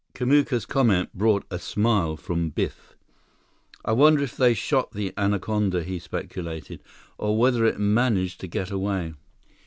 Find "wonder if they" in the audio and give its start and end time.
3.91-4.55